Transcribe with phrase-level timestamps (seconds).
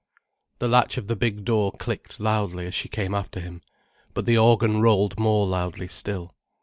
[0.57, 3.61] The latch of the big door clicked loudly as she came after him,
[4.15, 6.33] but the organ rolled more loudly still.